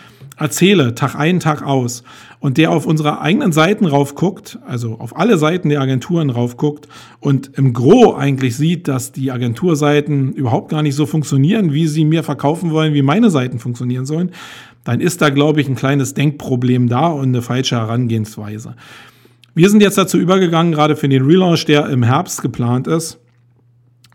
erzähle, 0.41 0.95
Tag 0.95 1.15
ein, 1.15 1.39
Tag 1.39 1.63
aus, 1.63 2.03
und 2.39 2.57
der 2.57 2.71
auf 2.71 2.86
unsere 2.86 3.21
eigenen 3.21 3.51
Seiten 3.51 3.86
raufguckt, 3.86 4.57
also 4.65 4.98
auf 5.00 5.15
alle 5.15 5.38
Seiten 5.38 5.69
der 5.69 5.79
Agenturen 5.79 6.29
raufguckt 6.29 6.88
und 7.19 7.51
im 7.55 7.74
Gro 7.74 8.15
eigentlich 8.15 8.57
sieht, 8.57 8.88
dass 8.88 9.12
die 9.12 9.31
Agenturseiten 9.31 10.33
überhaupt 10.33 10.69
gar 10.69 10.81
nicht 10.81 10.95
so 10.95 11.05
funktionieren, 11.05 11.71
wie 11.71 11.88
sie 11.88 12.03
mir 12.03 12.24
verkaufen 12.24 12.71
wollen, 12.71 12.93
wie 12.93 13.03
meine 13.03 13.29
Seiten 13.29 13.60
funktionieren 13.60 14.05
sollen, 14.05 14.31
dann 14.83 15.00
ist 15.00 15.21
da, 15.21 15.29
glaube 15.29 15.62
ich, 15.62 15.69
ein 15.69 15.75
kleines 15.75 16.15
Denkproblem 16.15 16.89
da 16.89 17.07
und 17.07 17.29
eine 17.29 17.43
falsche 17.43 17.75
Herangehensweise. 17.75 18.75
Wir 19.53 19.69
sind 19.69 19.81
jetzt 19.81 19.98
dazu 19.98 20.17
übergegangen, 20.17 20.71
gerade 20.71 20.95
für 20.95 21.10
den 21.10 21.24
Relaunch, 21.24 21.65
der 21.65 21.89
im 21.89 22.03
Herbst 22.03 22.41
geplant 22.41 22.88
ist, 22.88 23.19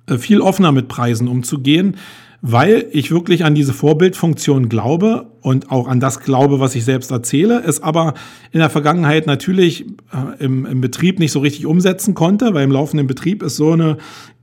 äh, 0.07 0.19
viel 0.19 0.41
offener 0.41 0.73
mit 0.73 0.89
Preisen 0.89 1.29
umzugehen. 1.29 1.97
Weil 2.43 2.87
ich 2.93 3.11
wirklich 3.11 3.45
an 3.45 3.55
diese 3.55 3.73
Vorbildfunktion 3.73 4.69
glaube 4.69 5.31
und 5.41 5.71
auch 5.71 5.89
an 5.89 6.01
das 6.01 6.21
glaube, 6.21 6.61
was 6.61 6.75
ich 6.75 6.85
selbst 6.85 7.11
erzähle, 7.11 7.63
es 7.65 7.83
aber 7.83 8.15
in 8.53 8.61
der 8.61 8.71
Vergangenheit 8.71 9.27
natürlich 9.27 9.87
äh, 10.13 10.45
im, 10.45 10.67
im, 10.67 10.81
Betrieb 10.81 11.19
nicht 11.19 11.33
so 11.33 11.41
richtig 11.41 11.67
umsetzen 11.67 12.15
konnte, 12.15 12.55
weil 12.55 12.65
im 12.65 12.73
laufenden 12.73 13.07
Betrieb 13.07 13.43
ist 13.43 13.57
so 13.57 13.73
eine, 13.73 13.97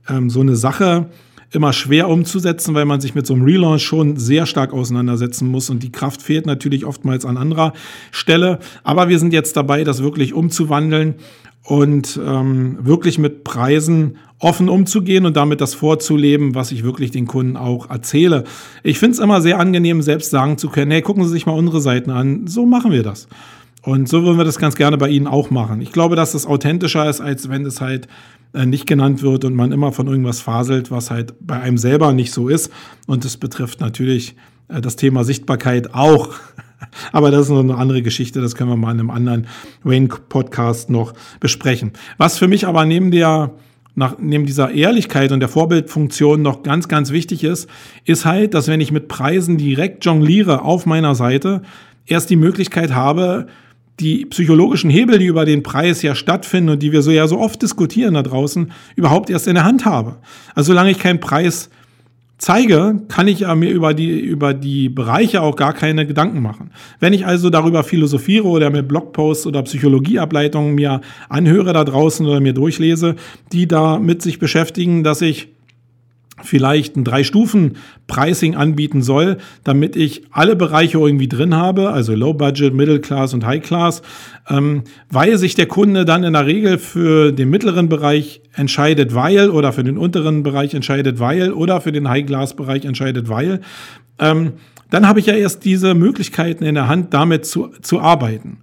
ähm, 0.08 0.30
so 0.30 0.40
eine 0.40 0.56
Sache 0.56 1.06
immer 1.50 1.72
schwer 1.72 2.08
umzusetzen, 2.08 2.74
weil 2.74 2.84
man 2.84 3.00
sich 3.00 3.14
mit 3.14 3.26
so 3.26 3.34
einem 3.34 3.44
Relaunch 3.44 3.82
schon 3.82 4.16
sehr 4.16 4.46
stark 4.46 4.72
auseinandersetzen 4.72 5.48
muss 5.48 5.70
und 5.70 5.82
die 5.82 5.92
Kraft 5.92 6.20
fehlt 6.20 6.46
natürlich 6.46 6.84
oftmals 6.84 7.24
an 7.24 7.36
anderer 7.36 7.72
Stelle. 8.10 8.58
Aber 8.82 9.08
wir 9.08 9.18
sind 9.18 9.32
jetzt 9.32 9.56
dabei, 9.56 9.84
das 9.84 10.02
wirklich 10.02 10.34
umzuwandeln 10.34 11.14
und 11.64 12.20
ähm, 12.22 12.78
wirklich 12.82 13.18
mit 13.18 13.42
Preisen 13.42 14.18
offen 14.38 14.68
umzugehen 14.68 15.24
und 15.24 15.36
damit 15.36 15.62
das 15.62 15.72
vorzuleben, 15.72 16.54
was 16.54 16.70
ich 16.70 16.84
wirklich 16.84 17.10
den 17.10 17.26
Kunden 17.26 17.56
auch 17.56 17.88
erzähle. 17.88 18.44
Ich 18.82 18.98
finde 18.98 19.14
es 19.14 19.18
immer 19.18 19.40
sehr 19.40 19.58
angenehm, 19.58 20.02
selbst 20.02 20.30
sagen 20.30 20.58
zu 20.58 20.68
können, 20.68 20.90
hey, 20.90 21.00
gucken 21.00 21.24
Sie 21.24 21.30
sich 21.30 21.46
mal 21.46 21.52
unsere 21.52 21.80
Seiten 21.80 22.10
an, 22.10 22.46
so 22.46 22.66
machen 22.66 22.92
wir 22.92 23.02
das. 23.02 23.28
Und 23.82 24.08
so 24.08 24.22
würden 24.22 24.38
wir 24.38 24.44
das 24.44 24.58
ganz 24.58 24.76
gerne 24.76 24.98
bei 24.98 25.08
Ihnen 25.08 25.26
auch 25.26 25.50
machen. 25.50 25.80
Ich 25.80 25.92
glaube, 25.92 26.16
dass 26.16 26.32
das 26.32 26.46
authentischer 26.46 27.08
ist, 27.08 27.20
als 27.20 27.48
wenn 27.48 27.64
es 27.64 27.80
halt 27.80 28.08
äh, 28.52 28.66
nicht 28.66 28.86
genannt 28.86 29.22
wird 29.22 29.44
und 29.44 29.54
man 29.54 29.72
immer 29.72 29.92
von 29.92 30.06
irgendwas 30.06 30.40
faselt, 30.40 30.90
was 30.90 31.10
halt 31.10 31.34
bei 31.40 31.60
einem 31.60 31.78
selber 31.78 32.12
nicht 32.12 32.32
so 32.32 32.48
ist. 32.48 32.70
Und 33.06 33.24
das 33.24 33.36
betrifft 33.38 33.80
natürlich 33.80 34.36
das 34.68 34.96
Thema 34.96 35.24
Sichtbarkeit 35.24 35.94
auch. 35.94 36.34
Aber 37.12 37.30
das 37.30 37.46
ist 37.46 37.50
noch 37.50 37.60
eine 37.60 37.76
andere 37.76 38.02
Geschichte, 38.02 38.40
das 38.40 38.54
können 38.54 38.70
wir 38.70 38.76
mal 38.76 38.92
in 38.92 39.00
einem 39.00 39.10
anderen 39.10 39.46
Wayne-Podcast 39.82 40.90
noch 40.90 41.14
besprechen. 41.40 41.92
Was 42.18 42.38
für 42.38 42.46
mich 42.46 42.66
aber 42.66 42.84
neben 42.84 43.10
der 43.10 43.52
nach, 43.94 44.16
neben 44.18 44.44
dieser 44.44 44.72
Ehrlichkeit 44.72 45.32
und 45.32 45.40
der 45.40 45.48
Vorbildfunktion 45.48 46.42
noch 46.42 46.62
ganz, 46.62 46.88
ganz 46.88 47.10
wichtig 47.10 47.44
ist, 47.44 47.68
ist 48.04 48.24
halt, 48.24 48.54
dass 48.54 48.68
wenn 48.68 48.80
ich 48.80 48.90
mit 48.90 49.08
Preisen 49.08 49.56
direkt 49.56 50.04
jongliere 50.04 50.62
auf 50.62 50.84
meiner 50.84 51.14
Seite, 51.14 51.62
erst 52.06 52.28
die 52.30 52.36
Möglichkeit 52.36 52.92
habe, 52.92 53.46
die 54.00 54.26
psychologischen 54.26 54.90
Hebel, 54.90 55.18
die 55.18 55.26
über 55.26 55.44
den 55.44 55.62
Preis 55.62 56.02
ja 56.02 56.14
stattfinden 56.16 56.70
und 56.70 56.82
die 56.82 56.90
wir 56.90 57.02
so 57.02 57.12
ja 57.12 57.28
so 57.28 57.38
oft 57.38 57.62
diskutieren 57.62 58.14
da 58.14 58.22
draußen, 58.22 58.72
überhaupt 58.96 59.30
erst 59.30 59.46
in 59.46 59.54
der 59.54 59.64
Hand 59.64 59.84
habe. 59.84 60.16
Also 60.54 60.72
solange 60.72 60.90
ich 60.90 60.98
keinen 60.98 61.20
Preis 61.20 61.70
zeige, 62.38 63.02
kann 63.08 63.28
ich 63.28 63.46
mir 63.46 63.70
über 63.70 63.94
die, 63.94 64.20
über 64.20 64.54
die 64.54 64.88
Bereiche 64.88 65.42
auch 65.42 65.56
gar 65.56 65.72
keine 65.72 66.06
Gedanken 66.06 66.42
machen. 66.42 66.70
Wenn 67.00 67.12
ich 67.12 67.26
also 67.26 67.50
darüber 67.50 67.84
philosophiere 67.84 68.46
oder 68.46 68.70
mir 68.70 68.82
Blogposts 68.82 69.46
oder 69.46 69.62
Psychologieableitungen 69.62 70.74
mir 70.74 71.00
anhöre 71.28 71.72
da 71.72 71.84
draußen 71.84 72.26
oder 72.26 72.40
mir 72.40 72.52
durchlese, 72.52 73.16
die 73.52 73.68
da 73.68 73.98
mit 73.98 74.22
sich 74.22 74.38
beschäftigen, 74.38 75.04
dass 75.04 75.20
ich 75.20 75.48
vielleicht 76.44 76.96
ein 76.96 77.04
Drei-Stufen-Pricing 77.04 78.54
anbieten 78.54 79.02
soll, 79.02 79.38
damit 79.64 79.96
ich 79.96 80.22
alle 80.30 80.56
Bereiche 80.56 80.98
irgendwie 80.98 81.28
drin 81.28 81.54
habe, 81.54 81.90
also 81.90 82.14
Low 82.14 82.34
Budget, 82.34 82.74
Middle 82.74 83.00
Class 83.00 83.34
und 83.34 83.44
High 83.44 83.62
Class, 83.62 84.02
ähm, 84.48 84.82
weil 85.10 85.38
sich 85.38 85.54
der 85.54 85.66
Kunde 85.66 86.04
dann 86.04 86.24
in 86.24 86.34
der 86.34 86.46
Regel 86.46 86.78
für 86.78 87.32
den 87.32 87.50
mittleren 87.50 87.88
Bereich 87.88 88.42
entscheidet, 88.52 89.14
weil 89.14 89.50
oder 89.50 89.72
für 89.72 89.84
den 89.84 89.98
unteren 89.98 90.42
Bereich 90.42 90.74
entscheidet, 90.74 91.18
weil 91.18 91.52
oder 91.52 91.80
für 91.80 91.92
den 91.92 92.08
High 92.08 92.26
Class 92.26 92.54
Bereich 92.54 92.84
entscheidet, 92.84 93.28
weil. 93.28 93.60
Ähm, 94.18 94.52
dann 94.90 95.08
habe 95.08 95.18
ich 95.18 95.26
ja 95.26 95.34
erst 95.34 95.64
diese 95.64 95.94
Möglichkeiten 95.94 96.62
in 96.62 96.76
der 96.76 96.86
Hand, 96.86 97.14
damit 97.14 97.46
zu, 97.46 97.70
zu 97.82 97.98
arbeiten. 97.98 98.58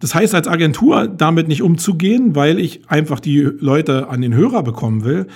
Das 0.00 0.14
heißt, 0.14 0.34
als 0.34 0.48
Agentur 0.48 1.08
damit 1.08 1.48
nicht 1.48 1.62
umzugehen, 1.62 2.36
weil 2.36 2.60
ich 2.60 2.82
einfach 2.90 3.20
die 3.20 3.40
Leute 3.40 4.10
an 4.10 4.20
den 4.20 4.34
Hörer 4.34 4.62
bekommen 4.62 5.04
will, 5.04 5.26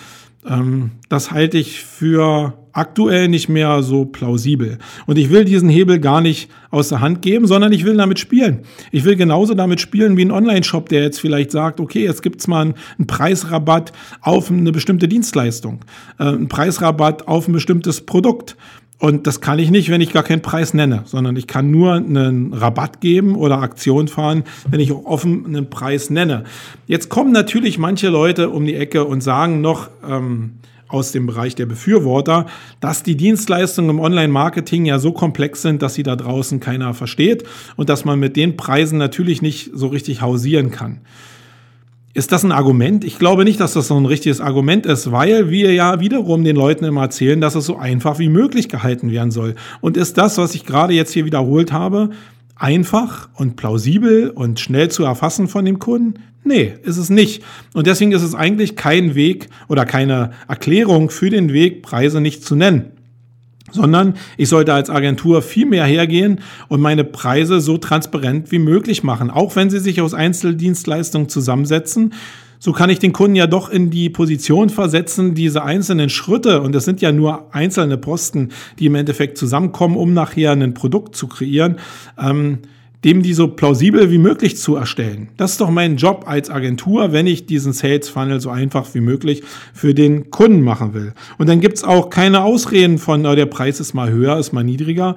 das 1.08 1.30
halte 1.30 1.58
ich 1.58 1.82
für 1.82 2.54
aktuell 2.72 3.28
nicht 3.28 3.48
mehr 3.48 3.82
so 3.82 4.04
plausibel. 4.04 4.78
Und 5.06 5.18
ich 5.18 5.30
will 5.30 5.44
diesen 5.44 5.68
Hebel 5.68 5.98
gar 5.98 6.20
nicht 6.20 6.48
aus 6.70 6.90
der 6.90 7.00
Hand 7.00 7.22
geben, 7.22 7.46
sondern 7.46 7.72
ich 7.72 7.84
will 7.84 7.96
damit 7.96 8.20
spielen. 8.20 8.60
Ich 8.92 9.04
will 9.04 9.16
genauso 9.16 9.54
damit 9.54 9.80
spielen 9.80 10.16
wie 10.16 10.24
ein 10.24 10.30
Online-Shop, 10.30 10.88
der 10.88 11.02
jetzt 11.02 11.20
vielleicht 11.20 11.50
sagt, 11.50 11.80
okay, 11.80 12.04
jetzt 12.04 12.22
gibt's 12.22 12.46
mal 12.46 12.62
einen, 12.62 12.74
einen 12.98 13.06
Preisrabatt 13.08 13.92
auf 14.20 14.50
eine 14.50 14.70
bestimmte 14.70 15.08
Dienstleistung, 15.08 15.84
äh, 16.18 16.24
einen 16.24 16.48
Preisrabatt 16.48 17.26
auf 17.26 17.48
ein 17.48 17.52
bestimmtes 17.52 18.02
Produkt. 18.02 18.56
Und 19.00 19.28
das 19.28 19.40
kann 19.40 19.60
ich 19.60 19.70
nicht, 19.70 19.90
wenn 19.90 20.00
ich 20.00 20.12
gar 20.12 20.24
keinen 20.24 20.42
Preis 20.42 20.74
nenne, 20.74 21.02
sondern 21.04 21.36
ich 21.36 21.46
kann 21.46 21.70
nur 21.70 21.94
einen 21.94 22.52
Rabatt 22.52 23.00
geben 23.00 23.36
oder 23.36 23.62
Aktion 23.62 24.08
fahren, 24.08 24.42
wenn 24.68 24.80
ich 24.80 24.90
auch 24.90 25.04
offen 25.04 25.46
einen 25.46 25.70
Preis 25.70 26.10
nenne. 26.10 26.44
Jetzt 26.86 27.08
kommen 27.08 27.30
natürlich 27.30 27.78
manche 27.78 28.08
Leute 28.08 28.50
um 28.50 28.64
die 28.64 28.74
Ecke 28.74 29.04
und 29.04 29.22
sagen 29.22 29.60
noch 29.60 29.88
ähm, 30.08 30.54
aus 30.88 31.12
dem 31.12 31.26
Bereich 31.26 31.54
der 31.54 31.66
Befürworter, 31.66 32.46
dass 32.80 33.02
die 33.04 33.16
Dienstleistungen 33.16 33.90
im 33.90 34.00
Online-Marketing 34.00 34.86
ja 34.86 34.98
so 34.98 35.12
komplex 35.12 35.62
sind, 35.62 35.82
dass 35.82 35.94
sie 35.94 36.02
da 36.02 36.16
draußen 36.16 36.58
keiner 36.58 36.92
versteht 36.94 37.44
und 37.76 37.88
dass 37.88 38.04
man 38.04 38.18
mit 38.18 38.36
den 38.36 38.56
Preisen 38.56 38.98
natürlich 38.98 39.42
nicht 39.42 39.70
so 39.74 39.88
richtig 39.88 40.22
hausieren 40.22 40.70
kann. 40.70 41.00
Ist 42.18 42.32
das 42.32 42.42
ein 42.42 42.50
Argument? 42.50 43.04
Ich 43.04 43.20
glaube 43.20 43.44
nicht, 43.44 43.60
dass 43.60 43.74
das 43.74 43.86
so 43.86 43.96
ein 43.96 44.04
richtiges 44.04 44.40
Argument 44.40 44.86
ist, 44.86 45.12
weil 45.12 45.50
wir 45.50 45.72
ja 45.72 46.00
wiederum 46.00 46.42
den 46.42 46.56
Leuten 46.56 46.84
immer 46.84 47.02
erzählen, 47.02 47.40
dass 47.40 47.54
es 47.54 47.64
so 47.64 47.76
einfach 47.76 48.18
wie 48.18 48.28
möglich 48.28 48.68
gehalten 48.68 49.12
werden 49.12 49.30
soll. 49.30 49.54
Und 49.80 49.96
ist 49.96 50.18
das, 50.18 50.36
was 50.36 50.56
ich 50.56 50.66
gerade 50.66 50.94
jetzt 50.94 51.12
hier 51.12 51.26
wiederholt 51.26 51.70
habe, 51.70 52.10
einfach 52.56 53.28
und 53.36 53.54
plausibel 53.54 54.30
und 54.30 54.58
schnell 54.58 54.90
zu 54.90 55.04
erfassen 55.04 55.46
von 55.46 55.64
dem 55.64 55.78
Kunden? 55.78 56.14
Nee, 56.42 56.74
ist 56.82 56.96
es 56.96 57.08
nicht. 57.08 57.44
Und 57.72 57.86
deswegen 57.86 58.10
ist 58.10 58.22
es 58.22 58.34
eigentlich 58.34 58.74
kein 58.74 59.14
Weg 59.14 59.48
oder 59.68 59.84
keine 59.84 60.32
Erklärung 60.48 61.10
für 61.10 61.30
den 61.30 61.52
Weg, 61.52 61.82
Preise 61.84 62.20
nicht 62.20 62.44
zu 62.44 62.56
nennen 62.56 62.97
sondern 63.70 64.14
ich 64.36 64.48
sollte 64.48 64.74
als 64.74 64.90
Agentur 64.90 65.42
viel 65.42 65.66
mehr 65.66 65.84
hergehen 65.84 66.40
und 66.68 66.80
meine 66.80 67.04
Preise 67.04 67.60
so 67.60 67.78
transparent 67.78 68.50
wie 68.50 68.58
möglich 68.58 69.02
machen, 69.02 69.30
auch 69.30 69.56
wenn 69.56 69.70
sie 69.70 69.78
sich 69.78 70.00
aus 70.00 70.14
Einzeldienstleistungen 70.14 71.28
zusammensetzen. 71.28 72.14
So 72.60 72.72
kann 72.72 72.90
ich 72.90 72.98
den 72.98 73.12
Kunden 73.12 73.36
ja 73.36 73.46
doch 73.46 73.70
in 73.70 73.90
die 73.90 74.10
Position 74.10 74.68
versetzen, 74.68 75.34
diese 75.34 75.62
einzelnen 75.62 76.08
Schritte, 76.08 76.60
und 76.60 76.74
das 76.74 76.84
sind 76.84 77.00
ja 77.00 77.12
nur 77.12 77.54
einzelne 77.54 77.96
Posten, 77.98 78.48
die 78.78 78.86
im 78.86 78.96
Endeffekt 78.96 79.38
zusammenkommen, 79.38 79.96
um 79.96 80.12
nachher 80.12 80.52
ein 80.52 80.74
Produkt 80.74 81.14
zu 81.14 81.28
kreieren, 81.28 81.76
ähm, 82.18 82.58
dem 83.04 83.22
die 83.22 83.32
so 83.32 83.48
plausibel 83.48 84.10
wie 84.10 84.18
möglich 84.18 84.56
zu 84.56 84.74
erstellen. 84.74 85.28
Das 85.36 85.52
ist 85.52 85.60
doch 85.60 85.70
mein 85.70 85.96
Job 85.96 86.24
als 86.26 86.50
Agentur, 86.50 87.12
wenn 87.12 87.26
ich 87.26 87.46
diesen 87.46 87.72
Sales 87.72 88.08
Funnel 88.08 88.40
so 88.40 88.50
einfach 88.50 88.92
wie 88.94 89.00
möglich 89.00 89.42
für 89.72 89.94
den 89.94 90.30
Kunden 90.30 90.62
machen 90.62 90.94
will. 90.94 91.14
Und 91.38 91.48
dann 91.48 91.60
gibt's 91.60 91.84
auch 91.84 92.10
keine 92.10 92.42
Ausreden 92.42 92.98
von, 92.98 93.24
oh, 93.24 93.34
der 93.34 93.46
Preis 93.46 93.78
ist 93.78 93.94
mal 93.94 94.10
höher, 94.10 94.36
ist 94.38 94.52
mal 94.52 94.64
niedriger. 94.64 95.14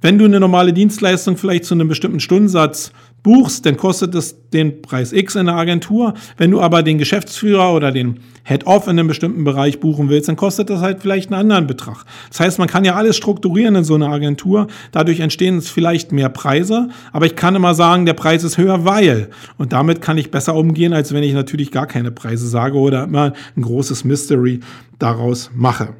Wenn 0.00 0.18
du 0.18 0.24
eine 0.24 0.38
normale 0.38 0.72
Dienstleistung 0.72 1.36
vielleicht 1.36 1.64
zu 1.64 1.74
einem 1.74 1.88
bestimmten 1.88 2.20
Stundensatz 2.20 2.92
buchst, 3.26 3.66
dann 3.66 3.76
kostet 3.76 4.14
es 4.14 4.36
den 4.52 4.82
Preis 4.82 5.12
X 5.12 5.34
in 5.34 5.46
der 5.46 5.56
Agentur. 5.56 6.14
Wenn 6.36 6.52
du 6.52 6.60
aber 6.60 6.84
den 6.84 6.96
Geschäftsführer 6.96 7.74
oder 7.74 7.90
den 7.90 8.20
Head-Off 8.44 8.84
in 8.84 8.90
einem 8.90 9.08
bestimmten 9.08 9.42
Bereich 9.42 9.80
buchen 9.80 10.08
willst, 10.08 10.28
dann 10.28 10.36
kostet 10.36 10.70
das 10.70 10.80
halt 10.80 11.00
vielleicht 11.00 11.32
einen 11.32 11.40
anderen 11.40 11.66
Betrag. 11.66 12.04
Das 12.28 12.38
heißt, 12.38 12.60
man 12.60 12.68
kann 12.68 12.84
ja 12.84 12.94
alles 12.94 13.16
strukturieren 13.16 13.74
in 13.74 13.82
so 13.82 13.96
einer 13.96 14.10
Agentur. 14.10 14.68
Dadurch 14.92 15.18
entstehen 15.18 15.58
es 15.58 15.68
vielleicht 15.68 16.12
mehr 16.12 16.28
Preise, 16.28 16.88
aber 17.12 17.26
ich 17.26 17.34
kann 17.34 17.56
immer 17.56 17.74
sagen, 17.74 18.06
der 18.06 18.14
Preis 18.14 18.44
ist 18.44 18.58
höher, 18.58 18.84
weil. 18.84 19.30
Und 19.58 19.72
damit 19.72 20.00
kann 20.00 20.18
ich 20.18 20.30
besser 20.30 20.54
umgehen, 20.54 20.92
als 20.92 21.12
wenn 21.12 21.24
ich 21.24 21.34
natürlich 21.34 21.72
gar 21.72 21.88
keine 21.88 22.12
Preise 22.12 22.46
sage 22.46 22.78
oder 22.78 23.02
immer 23.02 23.32
ein 23.56 23.62
großes 23.62 24.04
Mystery 24.04 24.60
daraus 25.00 25.50
mache. 25.52 25.94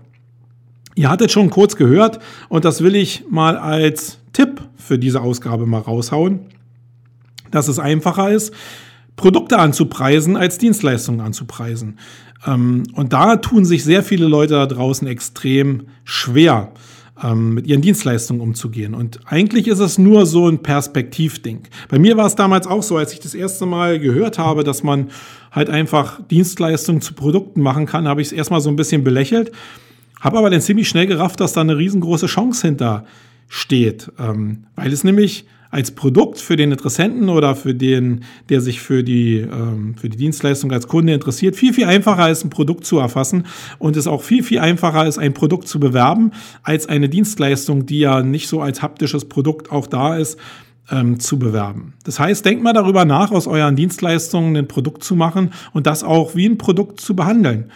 Ihr 0.95 1.11
hattet 1.11 1.33
schon 1.33 1.51
kurz 1.51 1.75
gehört 1.75 2.21
und 2.49 2.65
das 2.65 2.85
will 2.85 2.95
ich 2.95 3.25
mal 3.29 3.57
als 3.57 4.21
Tipp 4.33 4.63
für 4.77 4.97
diese 4.97 5.23
Ausgabe 5.23 5.67
mal 5.67 5.81
raushauen 5.81 6.47
dass 7.51 7.69
es 7.69 7.79
einfacher 7.79 8.31
ist, 8.31 8.53
Produkte 9.17 9.59
anzupreisen 9.59 10.37
als 10.37 10.59
Dienstleistungen 10.59 11.21
anzupreisen. 11.21 11.99
Ähm, 12.47 12.85
und 12.95 13.13
da 13.13 13.37
tun 13.37 13.65
sich 13.65 13.85
sehr 13.85 14.03
viele 14.03 14.27
Leute 14.27 14.55
da 14.55 14.67
draußen 14.67 15.09
extrem 15.09 15.87
schwer, 16.05 16.73
ähm, 17.23 17.55
mit 17.55 17.67
ihren 17.67 17.81
Dienstleistungen 17.81 18.43
umzugehen. 18.43 18.95
Und 18.95 19.21
eigentlich 19.25 19.69
ist 19.69 19.79
es 19.79 19.97
nur 19.97 20.27
so 20.27 20.49
ein 20.49 20.63
Perspektivding. 20.63 21.63
Bei 21.89 21.99
mir 21.99 22.17
war 22.17 22.27
es 22.27 22.35
damals 22.35 22.67
auch 22.67 22.83
so, 22.83 22.97
als 22.99 23.13
ich 23.13 23.21
das 23.21 23.35
erste 23.35 23.65
Mal 23.65 23.99
gehört 23.99 24.39
habe, 24.39 24.65
dass 24.65 24.83
man 24.83 25.09
halt 25.51 25.71
einfach 25.71 26.21
Dienstleistungen 26.29 27.01
zu 27.01 27.15
Produkten 27.15 27.63
machen 27.63 27.87
kann, 27.87 28.07
habe 28.07 28.21
ich 28.21 28.29
es 28.29 28.33
erstmal 28.33 28.61
so 28.61 28.69
ein 28.69 28.77
bisschen 28.77 29.03
belächelt, 29.03 29.53
habe 30.21 30.39
aber 30.39 30.51
dann 30.51 30.61
ziemlich 30.61 30.89
schnell 30.89 31.07
gerafft, 31.07 31.41
dass 31.41 31.55
da 31.55 31.63
eine 31.63 31.79
riesengroße 31.79 32.27
Chance 32.27 32.67
hinter 32.67 33.05
steht, 33.49 34.13
ähm, 34.19 34.65
weil 34.75 34.93
es 34.93 35.05
nämlich 35.05 35.47
als 35.77 35.91
Produkt 35.91 36.41
für 36.41 36.57
den 36.57 36.73
Interessenten 36.73 37.29
oder 37.29 37.55
für 37.55 37.75
den, 37.75 38.25
der 38.49 38.63
sich 38.63 38.81
für 38.81 39.05
die, 39.05 39.37
ähm, 39.41 39.95
für 40.01 40.09
die 40.09 40.17
Dienstleistung 40.17 40.73
als 40.73 40.89
Kunde 40.89 41.13
interessiert, 41.13 41.55
viel, 41.55 41.75
viel 41.75 41.85
einfacher 41.85 42.31
ist, 42.31 42.45
ein 42.45 42.51
Produkt 42.51 42.87
zu 42.87 42.99
erfassen 42.99 43.45
und 43.79 43.95
es 43.99 44.07
auch 44.07 44.23
viel, 44.23 44.43
viel 44.43 44.59
einfacher 44.59 45.07
ist, 45.07 45.19
ein 45.19 45.35
Produkt 45.35 45.69
zu 45.69 45.79
bewerben, 45.79 46.33
als 46.63 46.89
eine 46.89 47.11
Dienstleistung, 47.11 47.85
die 47.85 47.99
ja 47.99 48.23
nicht 48.23 48.49
so 48.49 48.63
als 48.63 48.81
haptisches 48.81 49.27
Produkt 49.27 49.71
auch 49.71 49.87
da 49.87 50.17
ist, 50.17 50.39
ähm, 50.91 51.21
zu 51.21 51.39
bewerben. 51.39 51.93
Das 52.05 52.19
heißt, 52.19 52.47
denkt 52.47 52.63
mal 52.63 52.73
darüber 52.73 53.05
nach, 53.05 53.31
aus 53.31 53.47
euren 53.47 53.77
Dienstleistungen 53.77 54.57
ein 54.57 54.69
Produkt 54.69 55.05
zu 55.05 55.15
machen 55.15 55.51
und 55.75 55.87
das 55.87 56.05
auch 56.05 56.35
wie 56.35 56.47
ein 56.47 56.57
Produkt 56.57 57.03
zu 57.03 57.15
behandeln. 57.15 57.71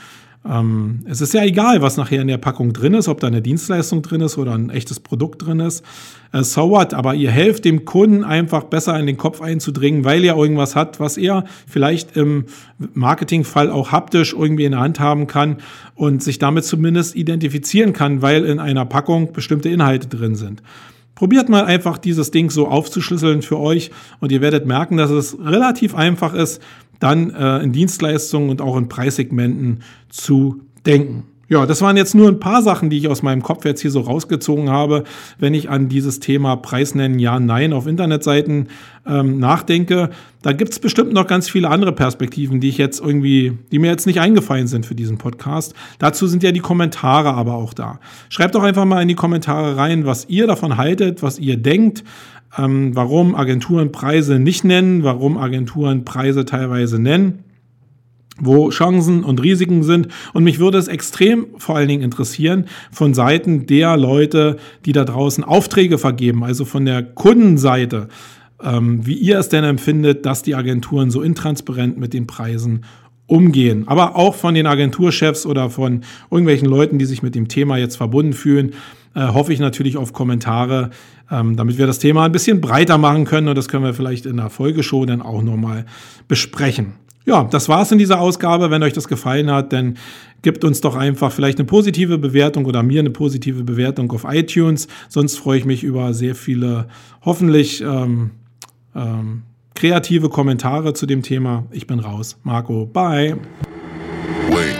Ähm, 0.49 1.01
es 1.07 1.21
ist 1.21 1.35
ja 1.35 1.45
egal, 1.45 1.83
was 1.83 1.99
nachher 1.99 2.23
in 2.23 2.29
der 2.29 2.39
Packung 2.39 2.73
drin 2.73 2.95
ist, 2.95 3.09
ob 3.09 3.21
da 3.21 3.27
eine 3.27 3.43
Dienstleistung 3.43 4.01
drin 4.01 4.23
ist 4.23 4.39
oder 4.39 4.55
ein 4.55 4.71
echtes 4.71 4.99
Produkt 4.99 5.45
drin 5.45 5.61
ist. 5.61 5.85
Äh, 6.33 6.43
so 6.45 6.71
what? 6.71 6.95
Aber 6.95 7.15
ihr 7.15 7.31
helft 7.31 7.67
dem 7.67 7.85
Kunden 7.85 8.25
einfach 8.25 8.65
besser 8.65 8.99
in 8.99 9.07
den 9.07 9.19
Kopf 9.19 9.43
einzudringen, 9.43 10.05
weil 10.05 10.25
er 10.25 10.37
irgendwas 10.37 10.77
hat, 10.77 10.99
was 10.99 11.19
er 11.19 11.45
vielleicht 11.67 12.17
im 12.17 12.47
Marketingfall 12.95 13.71
auch 13.71 13.93
haptisch 13.93 14.33
irgendwie 14.33 14.65
in 14.65 14.73
der 14.73 14.81
Hand 14.81 14.99
haben 14.99 15.27
kann 15.27 15.59
und 15.95 16.23
sich 16.23 16.39
damit 16.39 16.65
zumindest 16.65 17.17
identifizieren 17.17 17.93
kann, 17.93 18.23
weil 18.23 18.45
in 18.47 18.61
einer 18.61 18.87
Packung 18.87 19.33
bestimmte 19.33 19.69
Inhalte 19.69 20.09
drin 20.09 20.37
sind. 20.37 20.63
Probiert 21.21 21.51
mal 21.51 21.67
einfach 21.67 21.99
dieses 21.99 22.31
Ding 22.31 22.49
so 22.49 22.67
aufzuschlüsseln 22.67 23.43
für 23.43 23.59
euch 23.59 23.91
und 24.21 24.33
ihr 24.33 24.41
werdet 24.41 24.65
merken, 24.65 24.97
dass 24.97 25.11
es 25.11 25.39
relativ 25.39 25.95
einfach 25.95 26.33
ist, 26.33 26.63
dann 26.99 27.29
äh, 27.29 27.59
in 27.59 27.73
Dienstleistungen 27.73 28.49
und 28.49 28.63
auch 28.63 28.75
in 28.79 28.89
Preissegmenten 28.89 29.83
zu 30.09 30.63
denken. 30.87 31.25
Ja, 31.51 31.67
das 31.67 31.83
waren 31.83 31.97
jetzt 31.97 32.15
nur 32.15 32.29
ein 32.29 32.39
paar 32.39 32.63
Sachen, 32.63 32.91
die 32.91 32.99
ich 32.99 33.09
aus 33.09 33.25
meinem 33.25 33.43
Kopf 33.43 33.65
jetzt 33.65 33.81
hier 33.81 33.91
so 33.91 34.03
rausgezogen 34.03 34.71
habe, 34.71 35.03
wenn 35.41 35.53
ich 35.53 35.69
an 35.69 35.89
dieses 35.89 36.21
Thema 36.21 36.55
Preis 36.55 36.95
nennen, 36.95 37.19
ja, 37.19 37.41
nein 37.41 37.73
auf 37.73 37.89
Internetseiten 37.89 38.69
ähm, 39.05 39.41
nachdenke. 39.41 40.11
Da 40.43 40.53
gibt's 40.53 40.79
bestimmt 40.79 41.13
noch 41.13 41.27
ganz 41.27 41.51
viele 41.51 41.69
andere 41.69 41.91
Perspektiven, 41.91 42.61
die 42.61 42.69
ich 42.69 42.79
jetzt 42.79 43.01
irgendwie, 43.01 43.59
die 43.73 43.81
mir 43.81 43.91
jetzt 43.91 44.07
nicht 44.07 44.21
eingefallen 44.21 44.69
sind 44.69 44.87
für 44.87 44.95
diesen 44.95 45.19
Podcast. 45.19 45.75
Dazu 45.99 46.29
sind 46.29 46.45
ja 46.45 46.53
die 46.53 46.61
Kommentare 46.61 47.35
aber 47.35 47.55
auch 47.55 47.75
da. 47.75 47.99
Schreibt 48.29 48.55
doch 48.55 48.63
einfach 48.63 48.85
mal 48.85 49.03
in 49.03 49.09
die 49.09 49.17
Kommentare 49.17 49.77
rein, 49.77 50.07
was 50.07 50.29
ihr 50.29 50.47
davon 50.47 50.77
haltet, 50.77 51.21
was 51.21 51.41
ihr 51.41 51.57
denkt 51.57 52.05
ähm, 52.59 52.95
warum 52.95 53.35
Agenturen 53.35 53.91
Preise 53.93 54.39
nicht 54.39 54.65
nennen, 54.65 55.03
warum 55.03 55.37
Agenturen 55.37 56.05
Preise 56.05 56.45
teilweise 56.45 57.01
nennen 57.01 57.45
wo 58.41 58.71
Chancen 58.71 59.25
und 59.25 59.43
Risiken 59.43 59.83
sind. 59.83 60.09
Und 60.33 60.45
mich 60.45 60.59
würde 60.59 60.79
es 60.79 60.89
extrem 60.89 61.47
vor 61.57 61.77
allen 61.77 61.89
Dingen 61.89 62.03
interessieren 62.03 62.67
von 62.91 63.15
Seiten 63.15 63.67
der 63.67 63.97
Leute, 63.97 64.57
die 64.85 64.93
da 64.93 65.05
draußen 65.05 65.45
Aufträge 65.45 65.99
vergeben, 65.99 66.45
also 66.45 66.65
von 66.65 66.85
der 66.85 67.03
Kundenseite, 67.03 68.09
ähm, 68.63 69.07
wie 69.07 69.15
ihr 69.15 69.39
es 69.39 69.49
denn 69.49 69.65
empfindet, 69.65 70.27
dass 70.27 70.43
die 70.43 70.55
Agenturen 70.55 71.11
so 71.11 71.23
intransparent 71.23 71.99
mit 71.99 72.13
den 72.13 72.27
Preisen 72.27 72.85
umgehen. 73.27 73.85
Aber 73.87 74.17
auch 74.17 74.35
von 74.35 74.55
den 74.55 74.67
Agenturchefs 74.67 75.47
oder 75.47 75.71
von 75.71 76.03
irgendwelchen 76.31 76.69
Leuten, 76.69 76.99
die 76.99 77.05
sich 77.05 77.23
mit 77.23 77.35
dem 77.35 77.49
Thema 77.49 77.77
jetzt 77.77 77.97
verbunden 77.97 78.33
fühlen 78.33 78.73
äh, 79.15 79.27
hoffe 79.29 79.53
ich 79.53 79.61
natürlich 79.61 79.97
auf 79.97 80.13
Kommentare, 80.13 80.91
ähm, 81.31 81.57
damit 81.57 81.79
wir 81.79 81.87
das 81.87 81.99
Thema 81.99 82.25
ein 82.25 82.33
bisschen 82.33 82.61
breiter 82.61 82.99
machen 82.99 83.25
können 83.25 83.49
und 83.49 83.57
das 83.57 83.69
können 83.69 83.85
wir 83.85 83.95
vielleicht 83.95 84.27
in 84.27 84.37
der 84.37 84.51
Folgeshow 84.51 85.05
dann 85.05 85.23
auch 85.23 85.43
nochmal 85.43 85.87
besprechen. 86.29 86.95
Ja, 87.27 87.45
das 87.45 87.69
war's 87.69 87.93
in 87.93 87.99
dieser 87.99 88.21
Ausgabe. 88.21 88.71
Wenn 88.71 88.83
euch 88.83 88.93
das 88.93 89.09
gefallen 89.09 89.51
hat, 89.51 89.73
dann 89.73 89.99
gebt 90.43 90.65
uns 90.65 90.81
doch 90.81 90.97
einfach 90.97 91.33
vielleicht 91.33 91.59
eine 91.59 91.67
positive 91.67 92.19
Bewertung 92.19 92.65
oder 92.65 92.83
mir 92.83 93.01
eine 93.01 93.11
positive 93.11 93.63
Bewertung 93.63 94.11
auf 94.13 94.25
iTunes. 94.29 94.89
Sonst 95.09 95.39
freue 95.39 95.59
ich 95.59 95.65
mich 95.65 95.85
über 95.85 96.15
sehr 96.15 96.35
viele, 96.35 96.89
hoffentlich 97.23 97.83
ähm, 97.83 98.31
ähm, 98.95 99.43
kreative 99.75 100.29
Kommentare 100.29 100.95
zu 100.95 101.07
dem 101.07 101.23
Thema. 101.23 101.65
Ich 101.71 101.87
bin 101.87 102.01
raus. 102.01 102.39
Marco, 102.43 102.87
bye. 102.87 103.37
Wait. 104.51 104.80